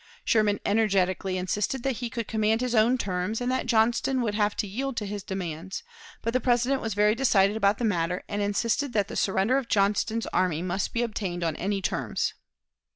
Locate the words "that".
1.83-1.97, 3.51-3.67, 8.93-9.09